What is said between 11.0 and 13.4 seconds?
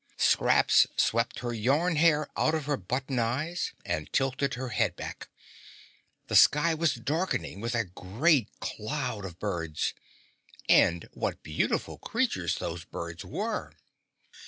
what beautiful creatures those birds